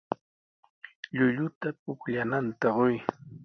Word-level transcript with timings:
Llulluta 1.15 1.69
pukllananta 1.83 2.67
quy. 2.77 2.95